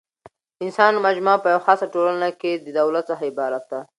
د 0.57 0.59
انسانانو 0.67 1.05
مجموعه 1.07 1.41
په 1.41 1.47
یوه 1.53 1.65
خاصه 1.65 1.85
ټولنه 1.93 2.27
کښي 2.41 2.53
د 2.59 2.67
دولت 2.79 3.03
څخه 3.09 3.23
عبارت 3.31 3.63
ده. 3.71 3.79